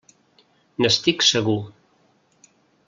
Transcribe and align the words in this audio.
N'estic 0.85 1.21
segur. 1.29 1.59